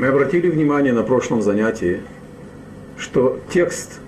[0.00, 2.00] Мы обратили внимание на прошлом занятии,
[2.96, 4.00] что текст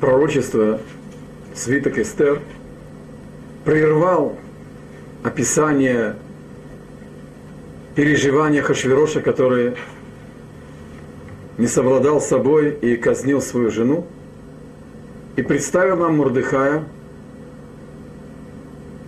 [0.00, 0.80] пророчества
[1.54, 2.40] свиток Эстер
[3.66, 4.38] прервал
[5.22, 6.16] описание
[7.94, 9.74] переживания Хашвироша, который
[11.58, 14.06] не совладал с собой и казнил свою жену,
[15.36, 16.84] и представил нам Мурдыхая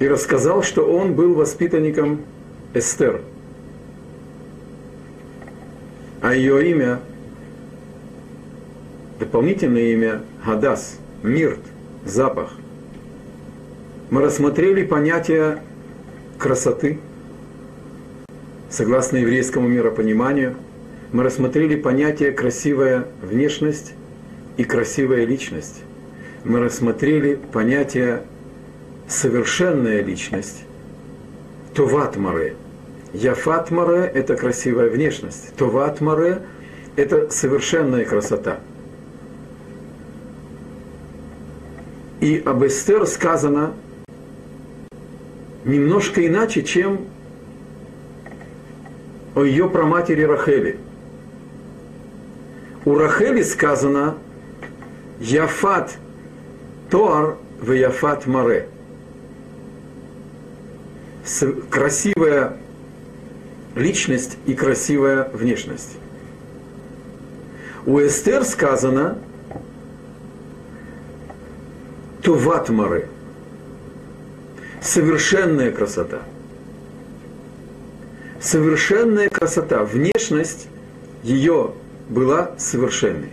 [0.01, 2.21] и рассказал, что он был воспитанником
[2.75, 3.23] Эстер,
[6.23, 7.01] а ее имя,
[9.21, 11.61] дополнительное имя Гадас, Мирт,
[12.07, 12.55] запах.
[14.09, 15.63] Мы рассмотрели понятие
[16.39, 16.99] красоты,
[18.71, 20.57] согласно еврейскому миропониманию–
[21.13, 23.93] мы рассмотрели понятие красивая внешность
[24.57, 25.83] и красивая личность.
[26.43, 28.23] Мы рассмотрели понятие
[29.09, 30.65] совершенная личность,
[31.75, 32.57] товат маре.
[33.13, 35.55] Яфат маре– это красивая внешность.
[35.57, 36.43] Товат маре–
[36.97, 38.61] это совершенная красота.
[42.21, 43.75] И об Эстер сказано
[45.65, 47.07] немножко иначе, чем
[49.35, 50.79] о ее праматери Рахели–
[52.85, 54.17] у Рахели сказано
[55.21, 55.99] Яфат
[56.91, 58.69] Тоар в Яфат Маре.
[61.71, 62.57] Красивая
[63.75, 65.97] личность и красивая внешность.
[67.87, 69.19] У Эстер сказано
[72.23, 73.09] Туват Маре.
[74.81, 76.23] Совершенная красота.
[78.41, 79.85] Совершенная красота.
[79.85, 80.69] Внешность
[81.23, 81.73] ее
[82.09, 83.31] была совершенной.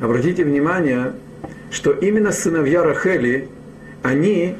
[0.00, 1.14] Обратите внимание,
[1.70, 3.48] что именно сыновья Рахели,
[4.02, 4.56] они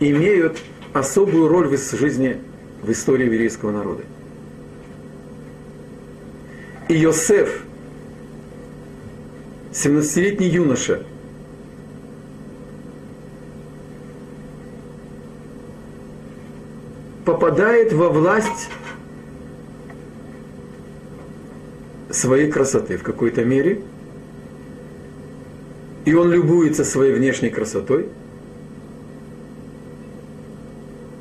[0.00, 0.58] имеют
[0.92, 2.38] особую роль в жизни,
[2.82, 4.02] в истории еврейского народа.
[6.88, 7.64] И Йосеф,
[9.72, 11.04] 17-летний юноша,
[17.24, 18.68] попадает во власть
[22.10, 23.80] своей красоты в какой-то мере,
[26.04, 28.08] и он любуется своей внешней красотой,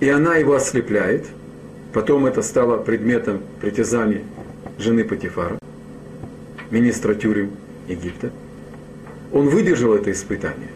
[0.02, 1.28] и она его ослепляет,
[1.94, 4.24] потом это стало предметом притязаний
[4.78, 5.58] жены Патифара,
[6.72, 7.52] министра тюрем
[7.88, 8.32] Египта.
[9.32, 10.70] Он выдержал это испытание.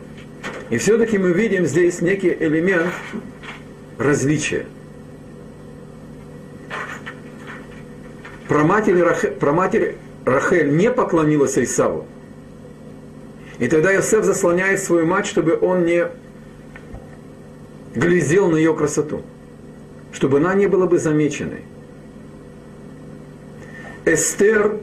[0.70, 2.94] И все-таки мы видим здесь некий элемент
[3.98, 4.68] различия.
[8.48, 9.04] Про матери,
[9.40, 12.06] про матери Рахель не поклонилась Исаву.
[13.58, 16.08] И тогда Иосиф заслоняет свою мать, чтобы он не
[17.96, 19.22] глядел на ее красоту,
[20.12, 21.62] чтобы она не была бы замеченной.
[24.06, 24.78] Эстер,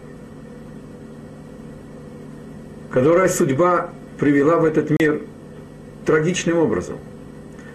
[2.90, 5.22] которая судьба привела в этот мир
[6.04, 6.96] трагичным образом.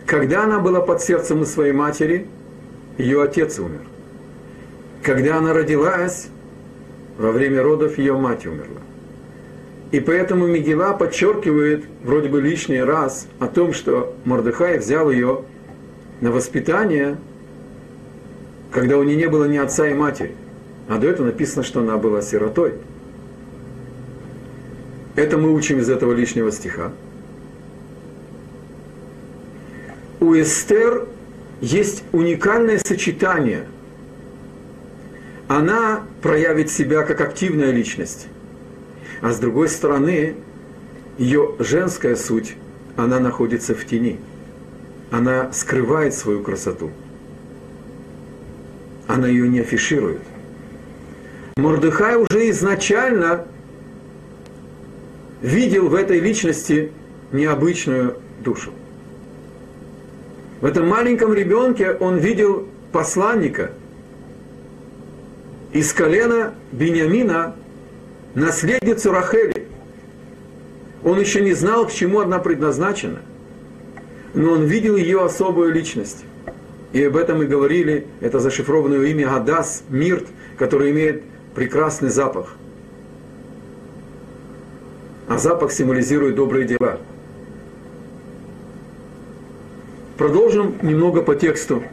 [0.05, 2.27] Когда она была под сердцем у своей матери,
[2.97, 3.81] ее отец умер.
[5.03, 6.27] Когда она родилась,
[7.17, 8.81] во время родов ее мать умерла.
[9.91, 15.43] И поэтому Мигела подчеркивает, вроде бы лишний раз, о том, что Мордыхай взял ее
[16.19, 17.17] на воспитание,
[18.71, 20.35] когда у нее не было ни отца и матери.
[20.89, 22.73] А до этого написано, что она была сиротой.
[25.15, 26.91] Это мы учим из этого лишнего стиха.
[30.19, 31.07] У Эстер
[31.61, 33.65] есть уникальное сочетание–
[35.47, 38.27] она проявит себя как активная личность.
[39.21, 40.35] А с другой стороны,
[41.17, 42.55] ее женская суть,
[42.95, 44.19] она находится в тени.
[45.11, 46.91] Она скрывает свою красоту.
[49.07, 50.21] Она ее не афиширует.
[51.57, 53.45] Мордыхай уже изначально
[55.41, 56.91] видел в этой личности
[57.31, 58.71] необычную душу.
[60.61, 63.71] В этом маленьком ребенке он видел посланника–
[65.77, 67.55] из колена Бениамина
[68.37, 69.67] наследницу Рахели.
[71.03, 73.19] Он еще не знал, к чему она предназначена,
[74.33, 76.23] но он видел ее особую личность.
[76.93, 81.23] И об этом мы говорили, это зашифрованное имя Гадас, Мирт, который имеет
[81.55, 82.55] прекрасный запах.
[85.27, 86.99] А запах символизирует добрые дела.
[90.17, 91.83] Продолжим немного по тексту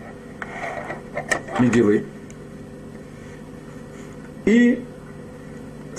[1.58, 2.04] Мигилы.
[4.44, 4.84] И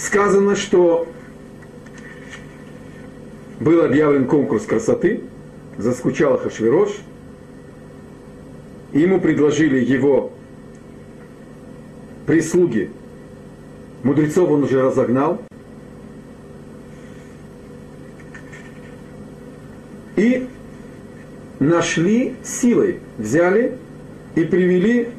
[0.05, 1.07] сказано, что
[3.59, 5.21] был объявлен конкурс красоты,
[5.77, 6.89] заскучал Хашвирош,
[8.93, 10.31] и ему предложили его
[12.25, 12.91] прислуги.
[14.03, 15.41] Мудрецов он уже разогнал.
[20.15, 20.47] И
[21.59, 23.77] нашли силой, взяли
[24.35, 25.09] и привели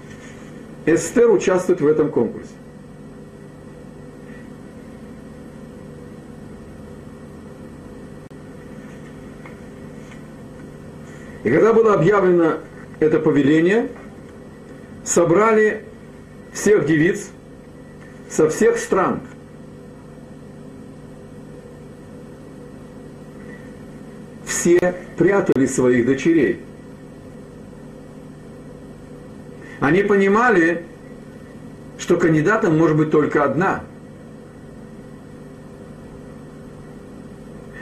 [0.87, 2.56] Эстер участвовать в этом конкурсе.
[11.47, 12.55] И когда было объявлено
[12.99, 13.89] это повеление,
[15.05, 15.85] собрали
[16.53, 17.29] всех девиц
[18.29, 19.21] со всех стран.
[24.45, 26.63] Все прятали своих дочерей.
[29.79, 30.85] Они понимали,
[31.97, 33.85] что кандидатом может быть только одна.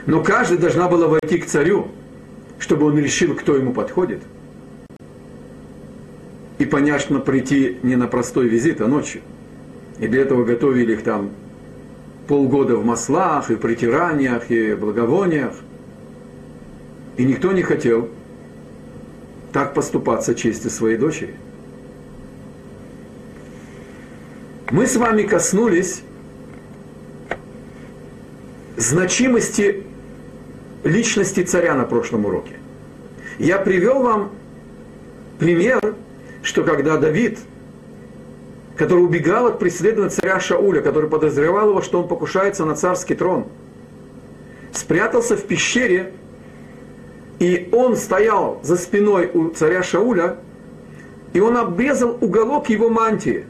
[0.05, 1.87] Но каждая должна была войти к царю,
[2.65, 4.21] чтобы он решил, кто ему подходит–
[6.57, 9.21] и, понятно, прийти не на простой визит, а ночью.
[9.99, 11.31] И для этого готовили их там
[12.27, 15.53] полгода в маслах, и притираниях, и благовониях.
[17.17, 18.09] И никто не хотел
[19.51, 21.35] так поступаться чести своей дочери.
[24.71, 26.01] Мы с вами коснулись
[28.75, 29.83] значимости
[30.85, 32.53] личности царя на прошлом уроке.
[33.37, 34.31] Я привел вам
[35.37, 35.81] пример
[36.45, 37.39] что когда Давид,
[38.77, 43.47] который убегал от преследования царя Шауля, который подозревал его, что он покушается на царский трон,
[44.71, 46.13] спрятался в пещере,
[47.39, 50.37] и он стоял за спиной у царя Шауля,
[51.33, 53.45] и он обрезал уголок его мантии,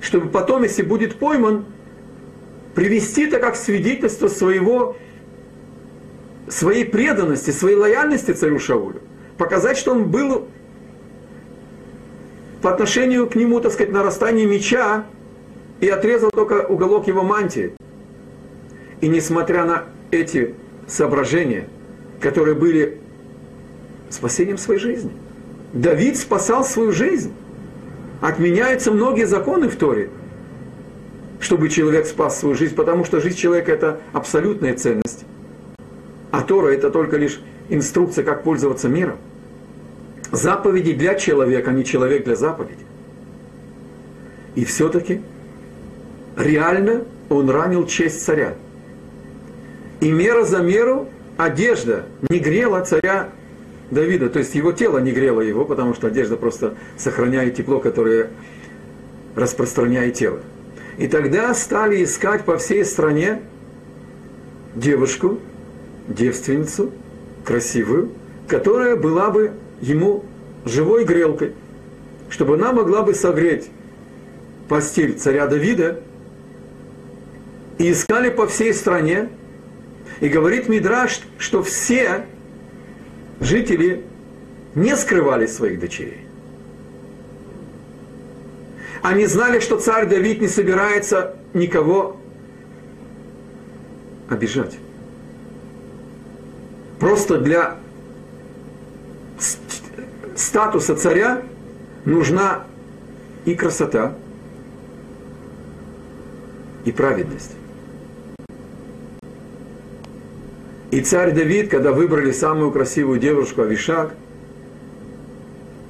[0.00, 1.64] чтобы потом, если будет пойман,
[2.74, 4.96] привести это как свидетельство своего,
[6.48, 9.00] своей преданности, своей лояльности царю Шаулю.
[9.38, 10.48] Показать, что он был
[12.60, 15.04] по отношению к нему, так сказать, нарастание меча
[15.80, 17.72] и отрезал только уголок его мантии.
[19.00, 20.54] И несмотря на эти
[20.86, 21.68] соображения,
[22.20, 22.98] которые были
[24.10, 25.10] спасением своей жизни,
[25.72, 27.32] Давид спасал свою жизнь.
[28.20, 30.08] Отменяются многие законы в Торе,
[31.40, 35.24] чтобы человек спас свою жизнь, потому что жизнь человека– это абсолютная ценность.
[36.32, 39.18] А Тора– это только лишь инструкция, как пользоваться миром–
[40.32, 42.84] заповеди для человека, а не человек для заповеди.
[44.54, 45.20] И все-таки
[46.36, 48.54] реально он ранил честь царя.
[50.00, 53.28] И мера за меру одежда не грела царя
[53.90, 58.30] Давида, то есть его тело не грело его, потому что одежда просто сохраняет тепло, которое
[59.36, 60.40] распространяет тело.
[60.96, 63.42] И тогда стали искать по всей стране
[64.74, 65.38] девушку,
[66.08, 66.92] девственницу,
[67.44, 68.10] красивую,
[68.48, 70.24] которая была бы ему
[70.64, 71.52] живой грелкой,
[72.28, 73.70] чтобы она могла бы согреть
[74.68, 76.00] постель царя Давида,
[77.78, 79.28] и искали по всей стране,
[80.20, 82.26] и говорит Мидраш, что все
[83.40, 84.04] жители
[84.74, 86.26] не скрывали своих дочерей.
[89.02, 92.16] Они знали, что царь Давид не собирается никого
[94.28, 94.78] обижать.
[97.02, 97.78] Просто для
[100.36, 101.42] статуса царя
[102.04, 102.62] нужна
[103.44, 104.14] и красота,
[106.84, 107.56] и праведность.
[110.92, 114.14] И царь Давид, когда выбрали самую красивую девушку Авишаг,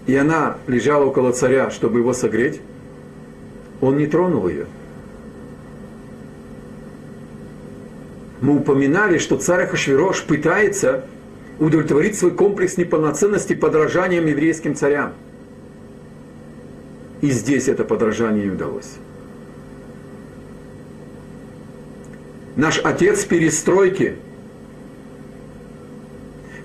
[0.07, 2.62] и она лежала около царя, чтобы его согреть,
[3.83, 4.64] он не тронул ее.
[8.43, 11.05] Мы упоминали, что царь Хашвирош пытается
[11.61, 15.13] удовлетворить свой комплекс неполноценности подражанием еврейским царям.
[17.21, 18.97] И здесь это подражание не удалось.
[22.57, 24.17] Наш отец перестройки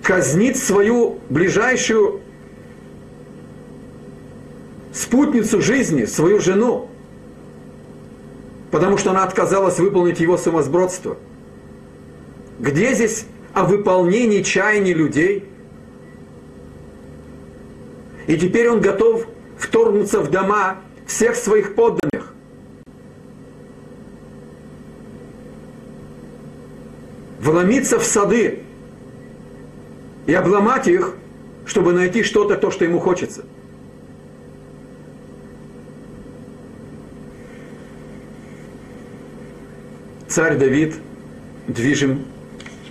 [0.01, 2.21] казнит свою ближайшую
[4.91, 6.89] спутницу жизни, свою жену,
[8.71, 11.17] потому что она отказалась выполнить его самосбродство.
[12.59, 15.45] Где здесь о выполнении чаяний людей.
[18.27, 19.25] И теперь он готов
[19.57, 22.33] вторгнуться в дома всех своих подданных.
[27.39, 28.59] Вломиться в сады
[30.25, 31.15] и обломать их,
[31.65, 33.45] чтобы найти что-то, то, что ему хочется.
[40.27, 40.95] Царь Давид
[41.67, 42.25] движим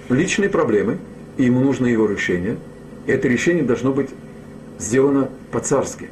[0.08, 0.98] личные проблемы,
[1.36, 2.56] и ему нужно его решение.
[3.06, 4.10] И это решение должно быть
[4.78, 6.08] сделано по-царски.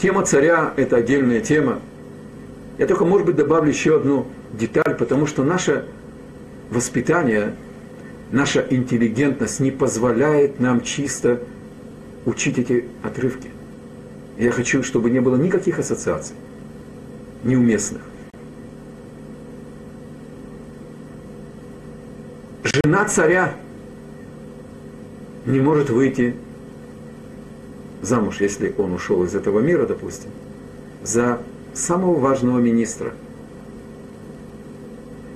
[0.00, 1.80] Тема царя– это отдельная тема.
[2.78, 5.86] Я только, может быть, добавлю еще одну деталь, потому что наше
[6.70, 7.54] воспитание,
[8.30, 11.40] наша интеллигентность не позволяет нам чисто
[12.26, 13.48] учить эти отрывки.
[14.36, 16.36] Я хочу, чтобы не было никаких ассоциаций
[17.42, 18.02] неуместных.
[22.86, 23.52] Жена царя
[25.44, 26.36] не может выйти
[28.00, 30.30] замуж, если он ушел из этого мира, допустим,
[31.02, 31.40] за
[31.74, 33.12] самого важного министра,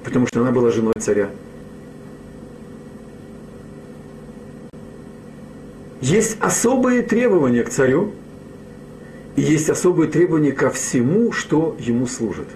[0.05, 1.29] потому что она была женой царя.
[6.01, 8.13] Есть особые требования к царю,
[9.35, 12.47] и есть особые требования ко всему, что ему служит.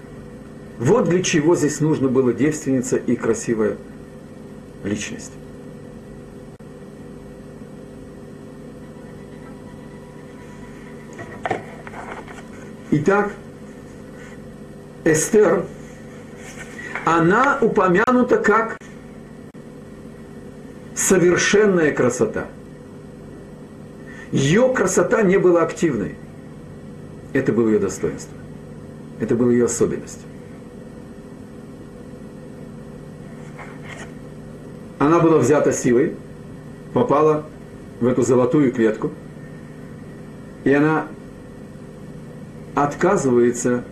[0.79, 3.75] Вот для чего здесь нужно было девственница и красивая
[4.85, 5.33] личность.
[12.91, 13.33] Итак,
[15.03, 15.65] Эстер,
[17.03, 18.77] она упомянута как
[20.95, 22.45] совершенная красота.
[24.31, 26.15] Ее красота не была активной.
[27.33, 28.37] Это было ее достоинство.
[29.19, 30.21] Это была ее особенность.
[35.05, 36.15] Она была взята силой,
[36.91, 37.45] попала
[37.99, 39.11] в эту золотую клетку,
[40.63, 41.05] и она
[42.73, 43.83] отказывается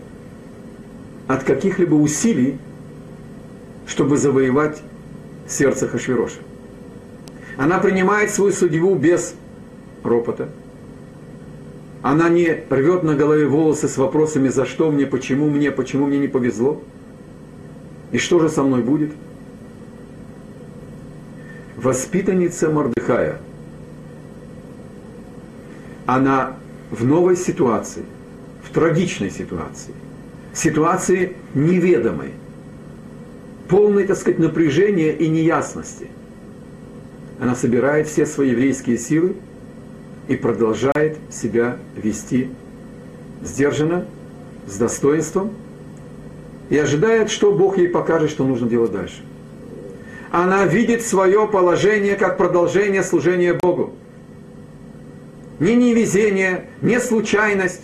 [1.28, 2.58] от каких-либо усилий,
[3.86, 4.82] чтобы завоевать
[5.48, 6.40] сердце Хашвироша.
[7.58, 9.36] Она принимает свою судьбу без
[10.04, 10.50] ропота.
[12.02, 16.18] Она не рвет на голове волосы с вопросами, за что мне, почему мне, почему мне
[16.18, 16.82] не повезло.
[18.12, 19.12] И что же со мной будет?
[21.84, 23.40] Воспитанница Мордыхая.
[26.06, 26.56] Она
[26.90, 28.04] в новой ситуации–
[28.74, 29.94] трагичной ситуации,
[30.54, 32.32] ситуации неведомой,
[33.70, 36.08] полной, так сказать, напряжения и неясности.
[37.40, 39.36] Она собирает все свои еврейские силы
[40.28, 42.50] и продолжает себя вести
[43.42, 44.06] сдержанно,
[44.68, 45.52] с достоинством,
[46.70, 49.22] и ожидает, что Бог ей покажет, что нужно делать дальше.
[50.34, 53.94] Она видит свое положение как продолжение служения Богу.
[55.60, 57.84] Не невезение, не случайность,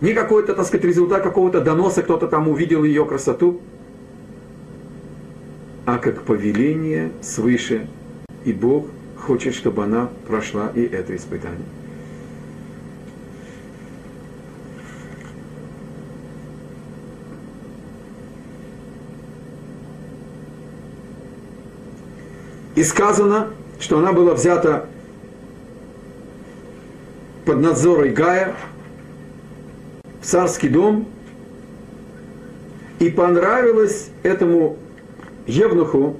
[0.00, 3.60] не какой-то, так сказать, результат какого-то доноса, кто-то там увидел ее красоту,
[5.86, 7.86] а как повеление свыше.
[8.44, 11.68] И Бог хочет, чтобы она прошла и это испытание.
[22.74, 24.86] И сказано, что она была взята
[27.44, 28.54] под надзором Гая,
[30.20, 31.06] в царский дом,
[32.98, 34.78] и понравилось этому
[35.46, 36.16] Евнуху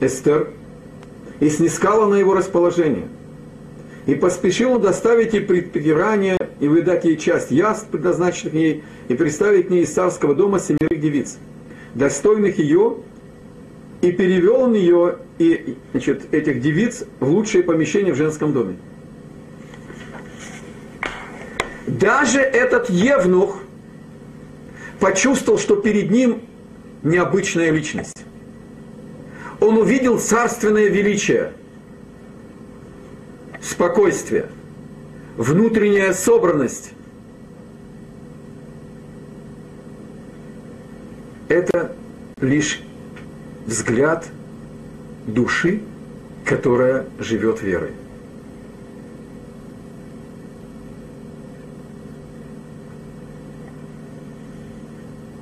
[0.00, 0.50] Эстер,
[1.40, 3.08] и снискала на его расположение.
[4.06, 9.68] И поспешил он доставить ей предпирание и выдать ей часть яств, предназначенных ей, и представить
[9.68, 11.36] к ней из царского дома семерых девиц,
[11.94, 12.96] достойных ее,
[14.02, 18.76] и перевел он ее и значит, этих девиц в лучшее помещение в женском доме.
[21.86, 23.62] Даже этот Евнух
[24.98, 26.42] почувствовал, что перед ним
[27.04, 28.24] необычная личность.
[29.60, 31.52] Он увидел царственное величие,
[33.60, 34.48] спокойствие,
[35.36, 36.90] внутренняя собранность.
[41.48, 41.94] Это
[42.40, 42.82] лишь
[43.66, 44.26] взгляд
[45.26, 45.80] души,
[46.44, 47.92] которая живет верой.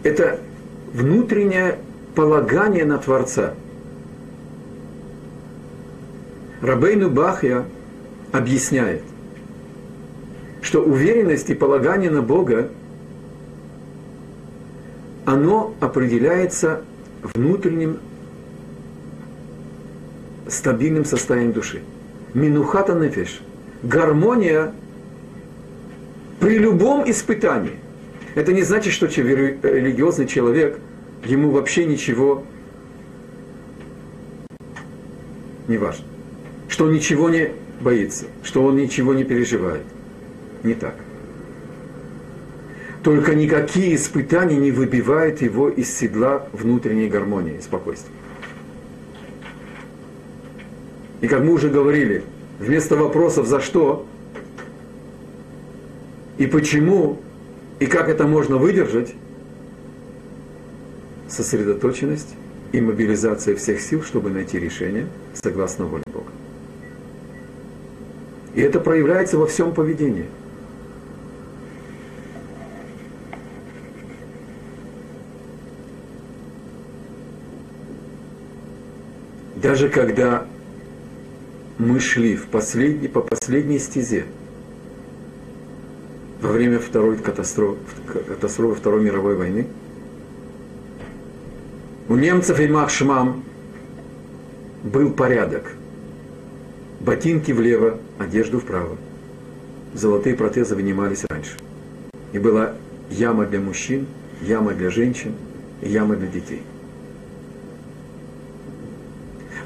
[0.03, 0.41] это
[0.93, 1.79] внутреннее
[2.15, 3.55] полагание на Творца.
[6.61, 7.65] Рабейну Бахья
[8.33, 9.03] объясняет,
[10.63, 12.69] что уверенность и полагание на Бога,
[15.25, 16.83] оно определяется
[17.23, 17.99] внутренним
[20.51, 21.83] стабильным состоянием души.
[22.35, 23.41] Минухата нефеш.
[23.83, 24.75] Гармония
[26.39, 27.77] при любом испытании–
[28.35, 30.79] это не значит, что религиозный человек,
[31.25, 32.45] ему вообще ничего
[35.69, 36.05] не важно.
[36.69, 39.83] Что он ничего не боится, что он ничего не переживает.
[40.63, 40.95] Не так.
[43.03, 48.15] Только никакие испытания не выбивают его из седла внутренней гармонии спокойствия.
[51.21, 52.23] И как мы уже говорили,
[52.59, 54.07] вместо вопросов «за что?»,
[56.41, 57.19] И почему,
[57.81, 59.15] и как это можно выдержать?
[61.29, 62.35] Сосредоточенность
[62.73, 66.31] и мобилизация всех сил, чтобы найти решение согласно воле Бога.
[68.55, 70.25] И это проявляется во всем поведении.
[79.57, 80.47] Даже когда
[81.81, 84.27] мы шли в последний, по последней стезе
[86.43, 87.79] во время второй катастрофы,
[88.29, 89.67] катастрофы Второй мировой войны,
[92.09, 93.45] у немцев и Махшмам
[94.85, 95.73] был порядок.
[97.01, 98.99] Ботинки влево, одежду вправо.
[99.95, 101.57] Золотые протезы вынимались раньше.
[102.35, 102.75] И была
[103.11, 104.07] яма для мужчин,
[104.43, 105.33] яма для женщин
[105.81, 106.63] и яма для детей.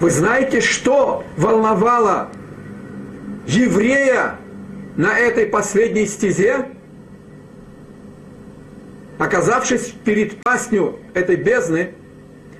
[0.00, 2.30] Вы знаете, что волновало
[3.46, 4.38] еврея
[4.96, 6.66] на этой последней стезе?
[9.18, 11.94] Оказавшись перед пасню этой бездны,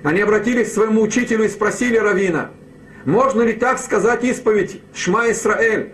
[0.03, 2.51] они обратились к своему учителю и спросили Равина,
[3.03, 5.91] можно ли так сказать исповедь Шма Исраэль?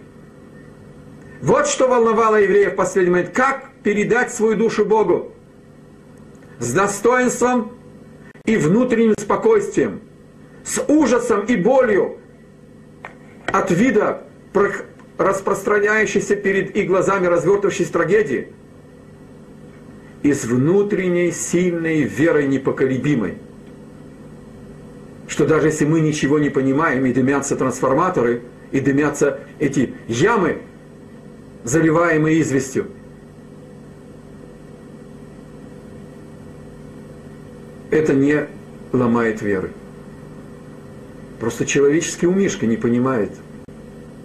[1.42, 3.32] Вот что волновало евреев в последний момент.
[3.34, 5.34] Как передать свою душу Богу?
[6.60, 7.72] С достоинством
[8.46, 10.02] и внутренним спокойствием–
[10.64, 12.18] с ужасом и болью
[13.48, 14.24] от вида
[15.18, 18.48] распространяющейся перед их глазами развертывающейся трагедии,
[20.24, 23.38] и с внутренней сильной верой непоколебимой,
[25.28, 28.42] что даже если мы ничего не понимаем, и дымятся трансформаторы,
[28.72, 30.60] и дымятся эти ямы,
[31.64, 32.88] заливаемые известью,
[37.90, 38.48] это не
[38.94, 39.72] ломает веры.
[41.42, 43.32] Просто человеческий умишка не понимает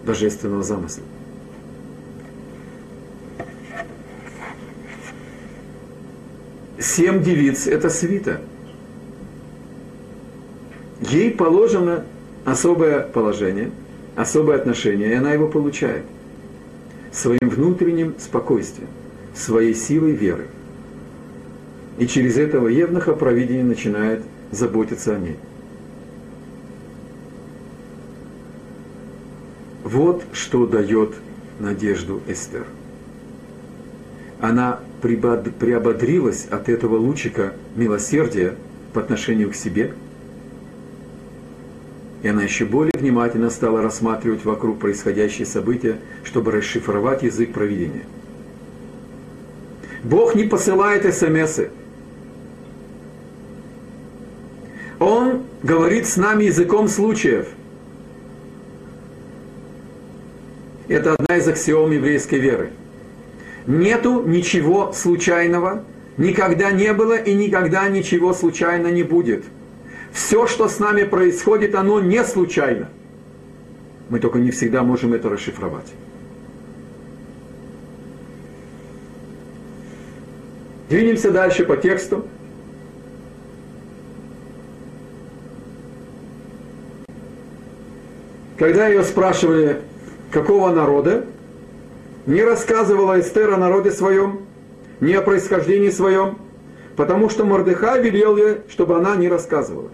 [0.05, 1.03] божественного замысла.
[6.79, 8.43] Семь девиц– это свита.
[11.01, 12.05] Ей положено
[12.45, 13.71] особое положение,
[14.15, 16.05] особое отношение, и она его получает
[17.13, 18.91] своим внутренним спокойствием,
[19.35, 20.49] своей силой веры.
[21.97, 25.39] И через этого Евнаха провидение начинает заботиться о ней.
[29.87, 31.15] Вот что дает
[31.61, 32.67] надежду Эстер.
[34.41, 38.57] Она приободрилась от этого лучика милосердия
[38.93, 39.95] по отношению к себе,
[42.25, 48.07] и она еще более внимательно стала рассматривать вокруг происходящие события, чтобы расшифровать язык провидения.
[50.03, 51.71] Бог не посылает смсы.
[54.99, 57.47] Он говорит с нами языком случаев–
[60.89, 62.71] Это одна из аксиом еврейской веры.
[63.67, 65.85] Нету ничего случайного,
[66.17, 69.45] никогда не было и никогда ничего случайно не будет.
[70.13, 72.89] Все, что с нами происходит, оно не случайно.
[74.09, 75.93] Мы только не всегда можем это расшифровать.
[80.89, 82.25] Двинемся дальше по тексту.
[88.57, 89.83] Когда ее спрашивали,
[90.37, 91.25] какого народа,
[92.27, 94.41] не рассказывала Эстер о народе своем,
[95.01, 96.37] ни о происхождении своем,
[96.95, 99.89] потому что Мордыхай велел ей, чтобы она не рассказывала.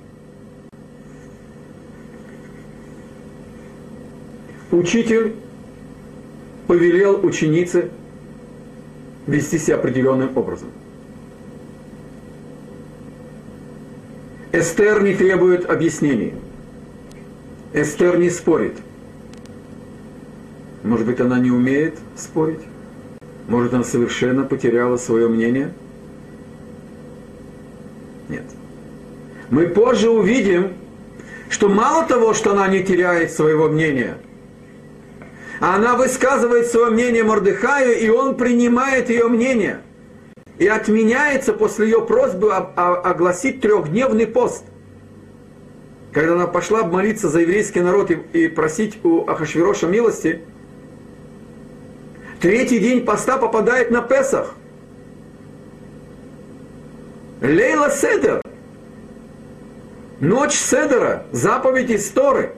[4.72, 5.36] Учитель
[6.66, 7.90] повелел ученице
[9.28, 10.70] вести себя определенным образом.
[14.50, 16.34] Эстер не требует объяснений.
[17.72, 18.74] Эстер не спорит–
[20.82, 22.60] может быть, она не умеет спорить?
[23.48, 25.72] Может, она совершенно потеряла свое мнение?
[28.28, 28.44] Нет.
[29.50, 30.72] Мы позже увидим,
[31.50, 34.16] что мало того, что она не теряет своего мнения,
[35.60, 39.80] а она высказывает свое мнение Мордыхаю, и он принимает ее мнение.
[40.58, 44.64] И отменяется после ее просьбы огласить трехдневный пост.
[46.12, 50.40] Когда она пошла молиться за еврейский народ и, и просить у Ахашвироша милости–
[52.42, 54.56] Третий день поста попадает на Песах.
[57.40, 58.42] Лейла Седер.
[60.18, 61.24] Ночь Седера.
[61.30, 62.48] Заповедь истории.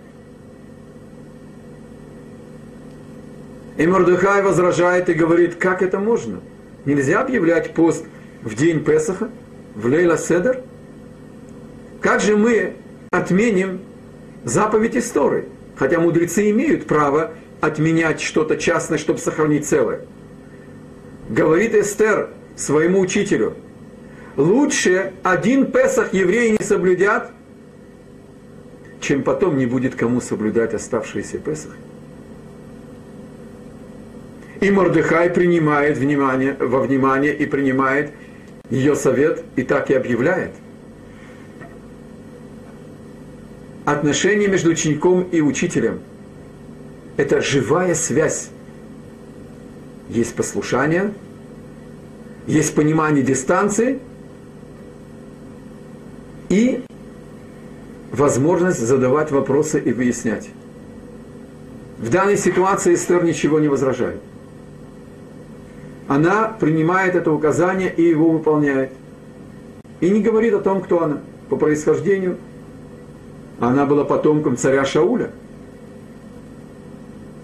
[3.76, 6.40] И Мордыхай возражает и говорит, как это можно?
[6.86, 8.06] Нельзя объявлять пост
[8.40, 9.28] в день Песаха,
[9.74, 10.62] в Лейла Седер?
[12.00, 12.72] Как же мы
[13.10, 13.80] отменим
[14.44, 15.44] заповедь истории?
[15.76, 17.32] Хотя мудрецы имеют право
[17.64, 20.02] отменять что-то частное, чтобы сохранить целое.
[21.28, 23.54] говорит Эстер своему учителю,
[24.36, 27.30] лучше один Песах евреи не соблюдят,
[29.00, 31.72] чем потом не будет кому соблюдать оставшиеся Песах.
[34.60, 38.12] И Мордыхай принимает внимание, во внимание и принимает
[38.70, 40.52] ее совет и так и объявляет.
[43.84, 46.00] Отношения между учеником и учителем–
[47.16, 48.50] это живая связь.
[50.08, 51.12] Есть послушание,
[52.46, 53.98] есть понимание дистанции
[56.48, 56.84] и
[58.12, 60.50] возможность задавать вопросы и выяснять.
[61.98, 64.20] В данной ситуации Эстер ничего не возражает
[66.08, 68.90] она принимает это указание и его выполняет.
[70.00, 72.36] И не говорит о том, кто она по происхождению.
[73.60, 75.30] Она была потомком царя Шауля.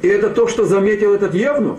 [0.03, 1.79] И это то, что заметил этот Евнух.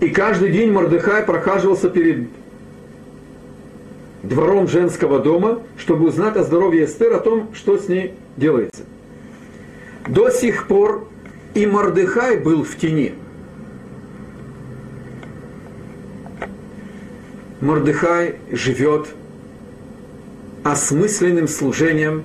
[0.00, 2.28] И каждый день Мордыхай прохаживался перед
[4.22, 8.84] двором женского дома, чтобы узнать о здоровье Эстер, о том, что с ней делается.
[10.08, 11.08] До сих пор
[11.54, 13.14] и Мордыхай был в тени.
[17.60, 19.08] Мордыхай живет
[20.62, 22.24] осмысленным служением,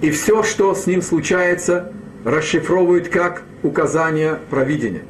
[0.00, 1.92] и все, что с ним случается,
[2.24, 5.02] расшифровывает как указание провидения.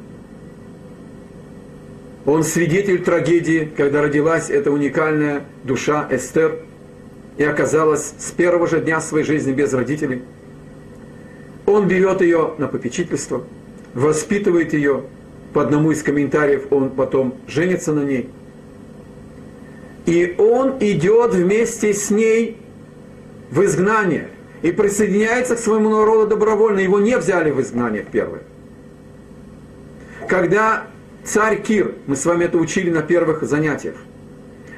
[2.25, 6.59] Он свидетель трагедии, когда родилась эта уникальная душа Эстер
[7.37, 10.21] и оказалась с первого же дня своей жизни без родителей.
[11.71, 13.43] Он берет ее на попечительство,
[13.93, 15.03] воспитывает ее.
[15.53, 18.29] По одному из комментариев он потом женится на ней.
[20.05, 22.57] И он идет вместе с ней
[23.51, 24.27] в изгнание
[24.61, 26.79] и присоединяется к своему народу добровольно.
[26.79, 28.41] Его не взяли в изгнание в первое.
[30.27, 30.87] Когда
[31.23, 33.95] Царь Кир, мы с вами это учили на первых занятиях,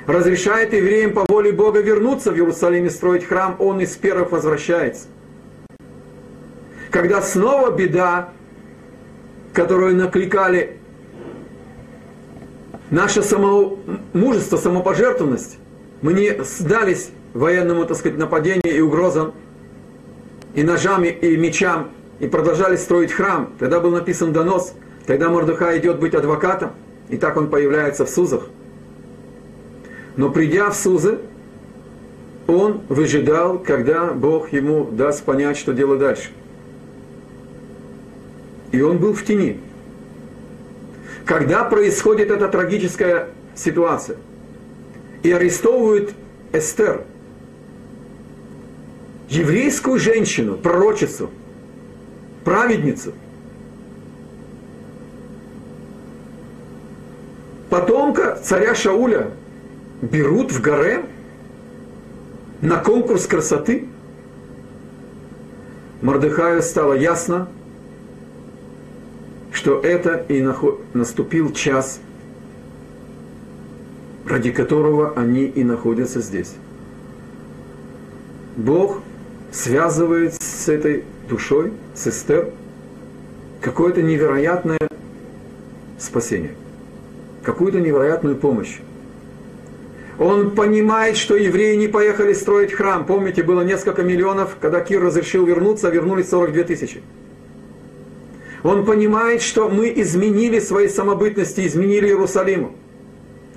[0.05, 5.07] разрешает евреям по воле Бога вернуться в Иерусалим и строить храм, он из первых возвращается.
[6.93, 8.29] Когда снова беда,
[9.51, 10.77] которую накликали
[12.91, 13.79] наше само,
[14.13, 15.57] мужество, самопожертвованность,
[16.03, 19.33] мы не сдались военному, так сказать, нападению и угрозам,
[20.53, 23.53] и ножами, и мечам, и продолжали строить храм.
[23.57, 24.75] Тогда был написан донос,
[25.07, 26.73] Тогда Мордыхай идет быть адвокатом,
[27.09, 28.43] и так он появляется в Сузах.
[30.15, 31.17] Но придя в Сузы,
[32.45, 36.29] он выжидал, когда Бог ему даст понять, что делать дальше.
[38.73, 39.61] И он был в тени.
[41.23, 44.17] Когда происходит эта трагическая ситуация,
[45.21, 46.13] и арестовывают
[46.51, 47.05] Эстер,
[49.29, 51.29] еврейскую женщину, пророчицу,
[52.43, 53.13] праведницу–
[57.73, 59.31] потомка царя Шауля
[60.01, 61.05] берут в горе
[62.61, 63.87] на конкурс красоты?
[66.03, 67.47] Мордыхаю стало ясно,
[69.53, 70.45] что это и
[70.93, 72.01] наступил час,
[74.27, 76.55] ради которого они и находятся здесь.
[78.57, 79.01] Бог
[79.51, 82.49] связывает с этой душой, с Эстер,
[83.61, 84.79] какое-то невероятное
[85.97, 86.51] спасение
[87.43, 88.79] какую-то невероятную помощь.
[90.19, 93.05] Он понимает, что евреи не поехали строить храм.
[93.05, 97.01] Помните, было несколько миллионов, когда Кир разрешил вернуться, вернулись 42 тысячи.
[98.63, 102.75] Он понимает, что мы изменили свои самобытности, изменили Иерусалиму.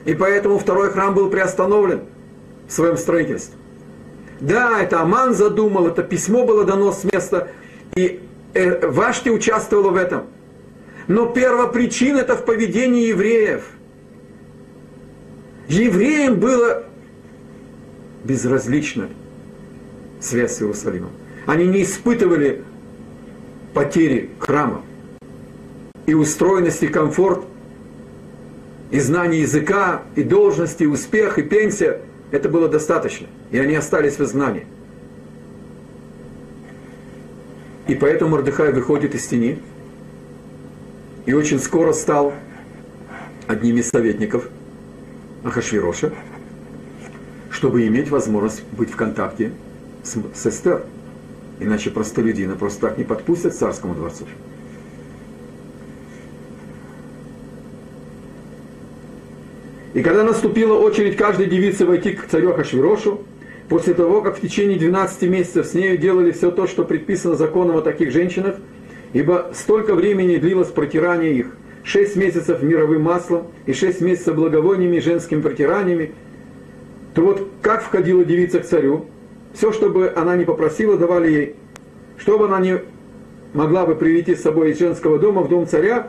[0.05, 2.03] И поэтому второй храм был приостановлен
[2.69, 3.57] в своем строительстве.
[4.41, 7.49] Да, это Аман задумал, это письмо было дано с места,
[7.95, 8.21] и
[8.55, 10.25] э, Вашти участвовала в этом.
[11.09, 13.63] Но первопричина это в поведении евреев–
[15.69, 16.85] Евреям было
[18.25, 19.09] безразлично
[20.21, 21.11] связь с Иерусалимом.
[21.47, 22.63] Они не испытывали
[23.75, 24.83] потери храма.
[26.07, 27.45] И устроенность, и комфорт,
[28.91, 33.27] и знание языка, и должности, и успех, и пенсия– это было достаточно.
[33.51, 34.67] И они остались в изгнании.
[37.89, 39.61] И поэтому Мордыхай выходит из тени
[41.25, 42.33] и очень скоро стал
[43.47, 44.49] одним из советников–
[45.47, 46.13] Ахашвироша,
[47.51, 49.53] чтобы иметь возможность быть в контакте
[50.03, 50.85] с, с Эстер.
[51.61, 54.27] Иначе простолюдина просто так не подпустят к царскому дворцу.
[59.97, 63.23] И когда наступила очередь каждой девицы войти к царю Хашвирошу,
[63.71, 67.79] после того, как в течение 12 месяцев с нею делали все то, что предписано законом
[67.79, 68.57] о таких женщинах,
[69.15, 71.47] ибо столько времени длилось протирание их,
[71.85, 76.13] 6 месяцев мировым маслом и 6 месяцев благовониями и женскими протираниями,
[77.15, 79.07] то вот как входила девица к царю,
[79.55, 81.55] все, что бы она не попросила, давали ей,
[82.19, 82.83] что бы она не
[83.55, 86.09] могла бы привести с собой из женского дома в дом царя,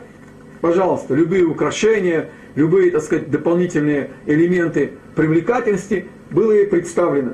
[0.60, 7.32] пожалуйста, любые украшения, любые, так сказать, дополнительные элементы привлекательности было ей представлено.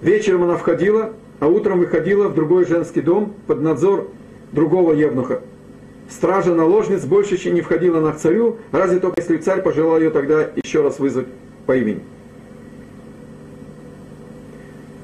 [0.00, 4.08] Вечером она входила, а утром выходила в другой женский дом под надзор
[4.52, 5.40] другого евнуха.
[6.10, 10.50] Стража наложниц больше еще не входила на царю, разве только если царь пожелал ее тогда
[10.62, 11.26] еще раз вызвать
[11.66, 12.00] по имени.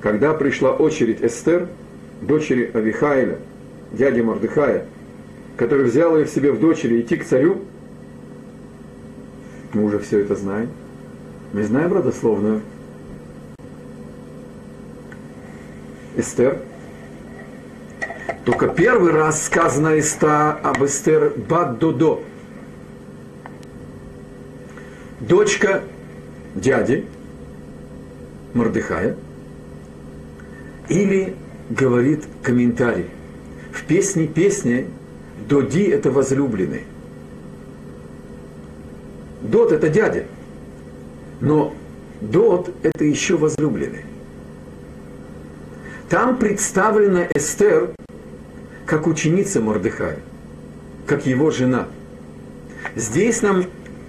[0.00, 1.68] Когда пришла очередь Эстер,
[2.20, 3.38] дочери Авихаиля,
[3.92, 4.86] дяди Мордыхая,
[5.56, 7.62] который взял ее в себе в дочери идти к царю,
[9.72, 10.70] мы уже все это знаем.
[11.52, 12.62] Мы знаем родословную
[16.16, 16.58] Эстер.
[18.44, 22.22] Только первый раз сказано Эста об Эстер Бад-Додо.
[25.20, 25.82] Дочка
[26.54, 27.04] дяди
[28.54, 29.16] Мордыхая.
[30.88, 31.36] Или
[31.68, 33.06] говорит комментарий.
[33.72, 34.88] В песне песни
[35.50, 36.84] Доди это возлюбленный.
[39.42, 40.26] Дот это дядя.
[41.40, 41.74] Но
[42.20, 44.04] Дот это еще возлюбленный.
[46.08, 47.90] Там представлена Эстер
[48.86, 50.20] как ученица Мордыхая,
[51.06, 51.88] как его жена.
[52.94, 53.64] Здесь нам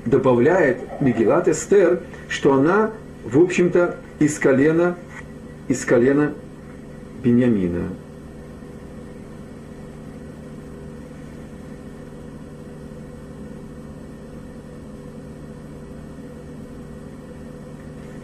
[0.06, 2.91] добавляет Мегилат Эстер, что она,
[3.25, 4.95] в общем-то, из колена,
[5.67, 6.34] из колена
[7.23, 7.89] Беньямина.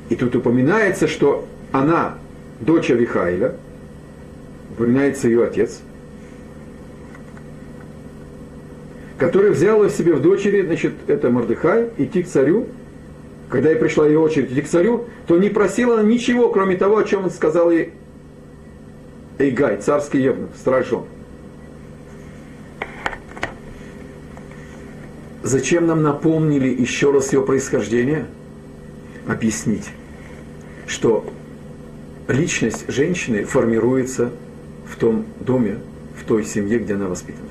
[0.09, 2.17] И тут упоминается, что она
[2.59, 3.55] дочь Авихайля,
[4.71, 5.81] упоминается ее отец,
[9.17, 12.67] который взял ее себе в дочери, значит, это Мордыхай, идти к царю,
[13.49, 17.03] когда ей пришла ее очередь идти к царю, то не просила ничего, кроме того, о
[17.03, 17.93] чем он сказал ей
[19.39, 21.05] Эйгай, царский евнух, стражон.
[25.43, 28.25] Зачем нам напомнили еще раз ее происхождение?
[29.27, 29.89] Объяснить,
[30.87, 31.25] что
[32.27, 34.31] личность женщины формируется
[34.89, 35.77] в том доме,
[36.19, 37.49] в той семье, где она воспитана.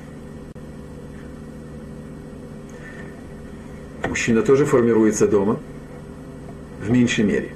[4.07, 5.59] Мужчина тоже формируется дома,
[6.81, 7.49] в меньшей мере.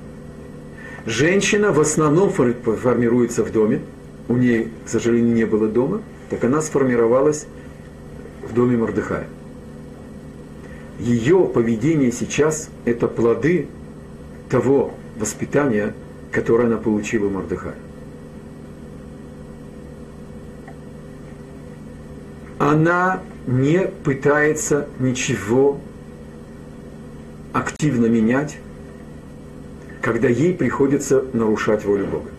[1.05, 3.81] Женщина в основном формируется в доме,
[4.27, 7.47] у нее, к сожалению, не было дома, так она сформировалась
[8.47, 9.27] в доме Мордыхая.
[10.99, 13.67] Ее поведение сейчас– это плоды
[14.49, 15.93] того воспитания,
[16.31, 17.75] которое она получила у Мордыхая.
[22.59, 25.79] Она не пытается ничего
[27.53, 28.57] активно менять,
[30.01, 32.29] когда ей приходится нарушать волю Бога.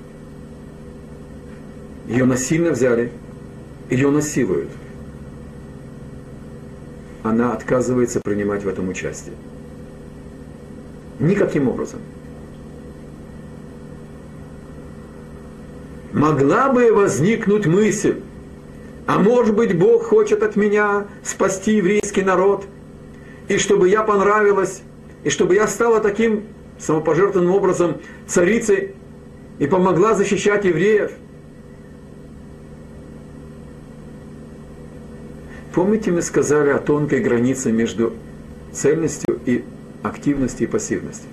[2.07, 3.11] Ее насильно взяли,
[3.91, 4.71] ее насилуют.
[7.23, 9.35] Она отказывается принимать в этом участие.
[11.21, 12.01] Никаким образом.
[16.13, 18.21] Могла бы возникнуть мысль,
[19.07, 22.67] а может быть Бог хочет от меня спасти еврейский народ,
[23.49, 24.83] и чтобы я понравилась
[25.25, 26.45] и чтобы я стала таким
[26.79, 27.97] самопожертвованным образом
[28.27, 28.95] царицей
[29.59, 31.13] и помогла защищать евреев.
[35.73, 38.13] Помните, мы сказали о тонкой границе между
[38.73, 39.65] цельностью и
[40.03, 41.31] активностью и пассивностью.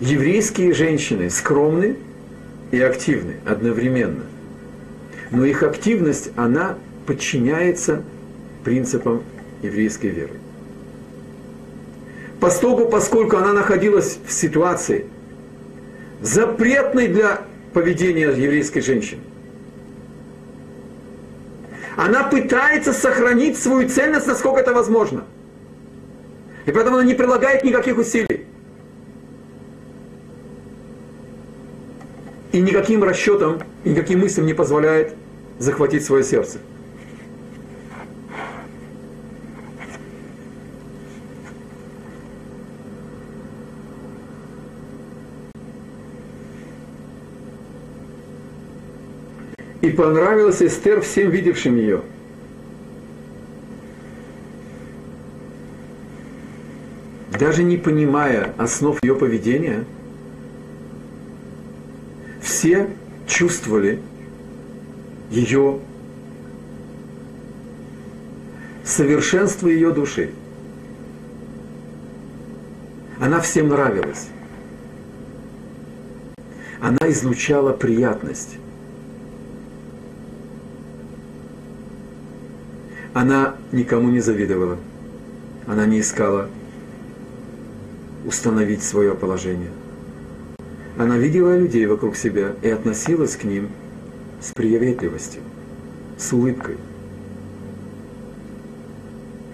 [0.00, 1.96] Еврейские женщины скромны
[2.70, 4.24] и активны одновременно.
[5.30, 8.02] Но их активность, она подчиняется
[8.64, 9.22] принципам
[9.62, 10.32] еврейской веры.
[12.40, 15.04] Поскольку, поскольку она находилась в ситуации,
[16.22, 17.42] запретной для
[17.74, 19.20] поведения еврейской женщины,
[21.96, 25.24] она пытается сохранить свою ценность, насколько это возможно.
[26.64, 28.46] И поэтому она не прилагает никаких усилий.
[32.52, 35.14] и никаким расчетом, и никаким мыслям не позволяет
[35.58, 36.58] захватить свое сердце.
[49.80, 52.02] И понравилась Эстер всем видевшим ее.
[57.38, 59.84] Даже не понимая основ ее поведения–
[62.60, 62.90] все
[63.26, 64.02] чувствовали
[65.30, 65.80] ее
[68.84, 70.30] совершенство ее души.
[73.18, 74.28] Она всем нравилась.
[76.82, 78.58] Она излучала приятность.
[83.14, 84.76] Она никому не завидовала.
[85.66, 86.50] Она не искала
[88.26, 89.70] установить свое положение.
[91.00, 93.70] Она видела людей вокруг себя и относилась к ним
[94.38, 95.40] с приветливостью,
[96.18, 96.76] с улыбкой.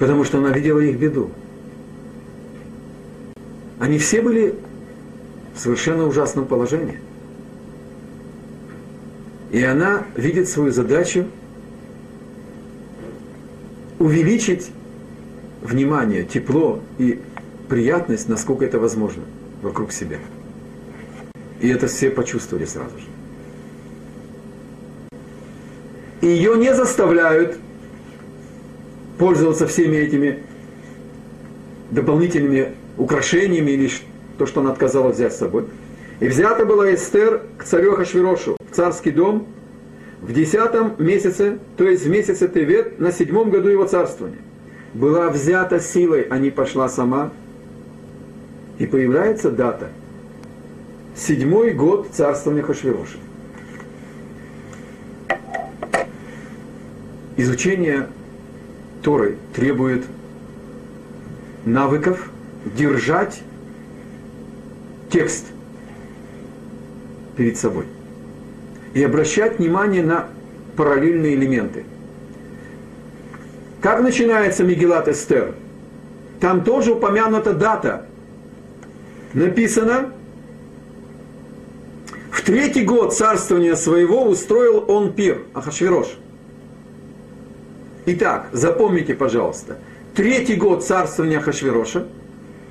[0.01, 1.31] Потому что она видела их беду.
[3.79, 4.57] Они все были
[5.55, 6.99] в совершенно ужасном положении.
[9.53, 11.27] И она видит свою задачу
[14.01, 14.73] увеличить
[15.63, 17.21] внимание, тепло и
[17.69, 19.23] приятность, насколько это возможно,
[19.63, 20.19] вокруг себя.
[21.61, 23.07] И это все почувствовали сразу же.
[26.21, 27.59] Ее не заставляют
[29.19, 30.43] пользоваться всеми этими
[31.91, 33.91] дополнительными украшениями или
[34.39, 35.67] то, что она отказалась взять с собой.
[36.21, 39.47] И взята была Эстер к царю Хашвирошу в царский дом
[40.21, 44.39] в десятом месяце, то есть в месяце Тевет, на седьмом году его царствования.
[44.95, 47.31] Была взята силой, а не пошла сама.
[48.79, 49.89] И появляется дата.
[51.17, 53.17] Седьмой год царствования Хашвироша.
[57.39, 58.09] Изучение
[59.03, 60.05] Торы требует
[61.65, 62.31] навыков
[62.67, 63.43] держать
[65.11, 65.47] текст
[67.37, 67.87] перед собой
[68.93, 70.29] и обращать внимание на
[70.77, 71.85] параллельные элементы.
[73.81, 75.55] Как начинается Мегилат Эстер?
[76.41, 78.07] Там тоже упомянута дата.
[79.33, 80.13] Написано,
[82.47, 86.17] третий год царствования своего устроил он пир, Ахашвирош.
[88.07, 89.79] Итак, запомните, пожалуйста,
[90.15, 92.07] третий год царствования Ахашвироша,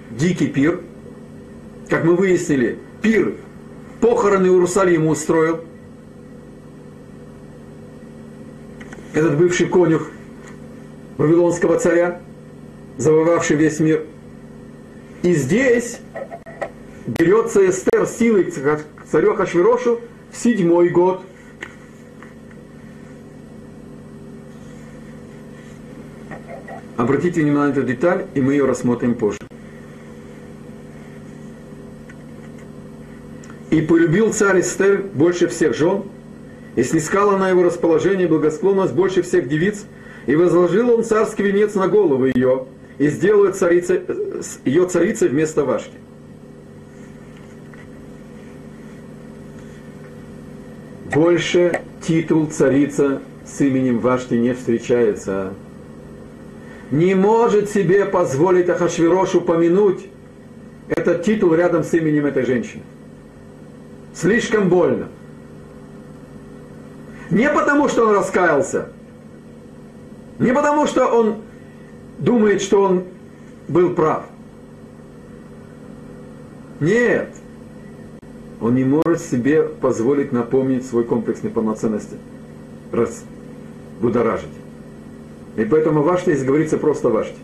[0.10, 0.80] дикий пир,
[1.90, 3.36] как мы выяснили, пир
[4.00, 5.60] похороны Иерусалима устроил,
[9.14, 10.10] этот бывший конюх
[11.18, 12.22] Вавилонского царя,
[12.98, 14.06] завоевавший весь мир.
[15.22, 16.00] И здесь
[17.08, 18.46] берется Эстер силой
[19.12, 20.00] царю Хашвирошу
[20.32, 21.22] в седьмой год.
[26.98, 29.40] Обратите внимание на эту деталь, и мы ее рассмотрим позже.
[33.70, 36.04] И полюбил царь Эстер больше всех жен,
[36.78, 39.86] и снискала на его расположение благосклонность больше всех девиц,
[40.26, 42.66] и возложил он царский венец на голову ее,
[42.98, 46.05] и сделал ее царицей вместо Вашки.
[51.16, 55.54] Больше титул царица с именем Вашки не встречается.
[56.92, 60.08] Не может себе позволить Ахашвирошу помянуть
[60.90, 62.84] этот титул рядом с именем этой женщины.
[64.14, 65.08] Слишком больно.
[67.30, 68.90] Не потому, что он раскаялся,
[70.38, 71.38] не потому, что он
[72.20, 73.06] думает, что он
[73.70, 74.26] был прав.
[76.82, 77.30] Нет.
[78.66, 82.18] Он не может себе позволить напомнить свой комплекс неполноценности,
[82.92, 83.24] раз
[84.02, 84.50] будоражить.
[85.56, 87.36] И поэтому Вашти здесь говорится просто Вашти.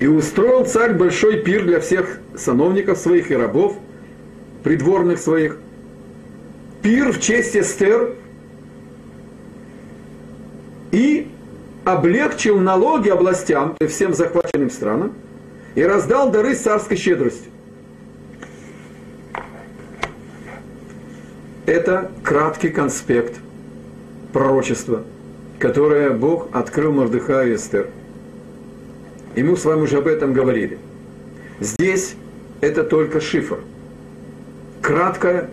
[0.00, 3.76] И устроил царь большой пир для всех сановников своих и рабов,
[4.64, 5.58] придворных своих.
[6.82, 8.16] Пир в честь Эстер
[10.90, 11.28] и
[11.92, 15.12] облегчил налоги областям, есть всем захваченным странам,
[15.74, 17.50] и раздал дары царской щедростью.
[21.66, 23.38] Это краткий конспект
[24.32, 25.04] пророчества,
[25.58, 27.88] которое Бог открыл Мордыхаю и Эстер–
[29.34, 30.78] и мы с вами уже об этом говорили.
[31.60, 32.14] Здесь
[32.60, 33.60] это только шифр.
[34.82, 35.50] Краткая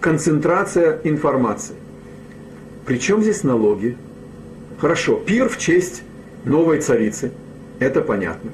[0.00, 1.74] концентрация информации.
[2.84, 3.96] Причем здесь налоги?
[4.80, 6.02] Хорошо, пир в честь
[6.44, 7.32] новой царицы.
[7.78, 8.50] Это понятно.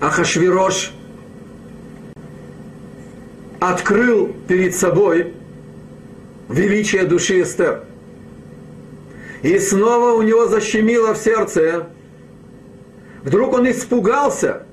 [0.00, 0.92] Ахашвирош
[3.60, 5.34] открыл перед собой
[6.48, 7.84] величие души Эстер.
[9.42, 11.88] И снова у него защемило в сердце
[13.22, 14.66] Вдруг он испугался.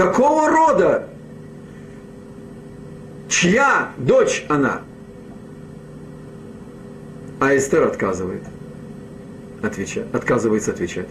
[0.00, 1.08] какого рода,
[3.28, 4.80] чья дочь она?
[7.40, 8.42] А Эстер отказывает,
[9.62, 11.08] отвечать, отказывается отвечать.